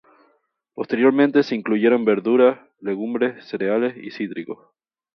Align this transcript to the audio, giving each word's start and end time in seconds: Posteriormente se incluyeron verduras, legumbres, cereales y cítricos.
Posteriormente 0.73 1.43
se 1.43 1.53
incluyeron 1.53 2.05
verduras, 2.05 2.59
legumbres, 2.79 3.45
cereales 3.45 3.93
y 3.97 4.09
cítricos. 4.09 4.57